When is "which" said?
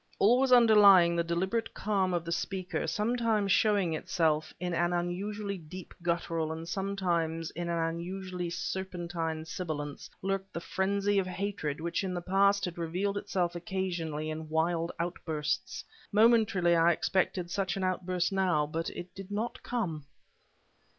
11.79-12.03